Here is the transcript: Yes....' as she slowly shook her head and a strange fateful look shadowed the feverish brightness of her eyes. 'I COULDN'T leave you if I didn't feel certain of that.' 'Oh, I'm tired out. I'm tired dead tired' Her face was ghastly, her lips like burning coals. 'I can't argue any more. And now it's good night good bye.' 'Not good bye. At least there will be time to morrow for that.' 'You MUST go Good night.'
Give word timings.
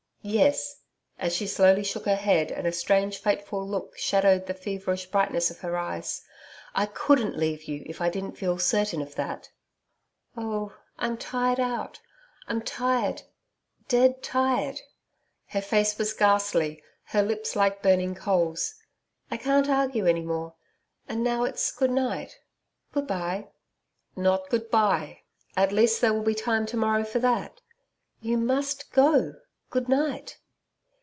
Yes....' 0.23 0.79
as 1.17 1.35
she 1.35 1.47
slowly 1.47 1.83
shook 1.83 2.05
her 2.05 2.13
head 2.15 2.51
and 2.51 2.67
a 2.67 2.71
strange 2.71 3.17
fateful 3.17 3.67
look 3.67 3.97
shadowed 3.97 4.45
the 4.45 4.53
feverish 4.53 5.07
brightness 5.07 5.49
of 5.49 5.61
her 5.61 5.75
eyes. 5.75 6.21
'I 6.75 6.85
COULDN'T 6.93 7.37
leave 7.39 7.63
you 7.63 7.81
if 7.87 7.99
I 8.01 8.09
didn't 8.11 8.37
feel 8.37 8.59
certain 8.59 9.01
of 9.01 9.15
that.' 9.15 9.49
'Oh, 10.37 10.77
I'm 10.99 11.17
tired 11.17 11.59
out. 11.59 12.01
I'm 12.47 12.61
tired 12.61 13.23
dead 13.87 14.21
tired' 14.21 14.81
Her 15.53 15.61
face 15.61 15.97
was 15.97 16.13
ghastly, 16.13 16.83
her 17.05 17.23
lips 17.23 17.55
like 17.55 17.81
burning 17.81 18.13
coals. 18.13 18.75
'I 19.31 19.37
can't 19.37 19.69
argue 19.69 20.05
any 20.05 20.21
more. 20.21 20.53
And 21.09 21.23
now 21.23 21.45
it's 21.45 21.71
good 21.71 21.89
night 21.89 22.37
good 22.91 23.07
bye.' 23.07 23.47
'Not 24.15 24.49
good 24.51 24.69
bye. 24.69 25.21
At 25.57 25.71
least 25.71 25.99
there 25.99 26.13
will 26.13 26.21
be 26.21 26.35
time 26.35 26.67
to 26.67 26.77
morrow 26.77 27.03
for 27.03 27.17
that.' 27.17 27.59
'You 28.21 28.37
MUST 28.37 28.91
go 28.91 29.33
Good 29.69 29.87
night.' 29.87 30.37